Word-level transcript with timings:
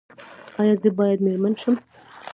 ایا 0.59 0.73
زه 0.81 0.89
باید 0.99 1.19
میرمن 1.25 1.53
شم؟ 1.61 1.75